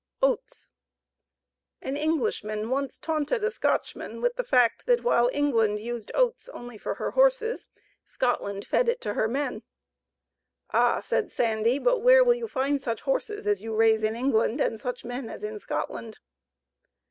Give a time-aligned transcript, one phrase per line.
[0.23, 0.73] Oats.
[1.79, 6.75] An Englishman once taunted a Scotchman with the fact that while England used oats only
[6.79, 7.69] for her horses,
[8.03, 9.61] Scotland fed it to her men.
[10.73, 14.59] "Ah!" said Sandy; "but where will you find such horses as you raise in England
[14.59, 16.17] and such men as in Scotland!"